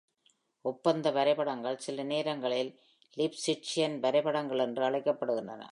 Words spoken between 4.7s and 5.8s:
அழைக்கப்படுகின்றன.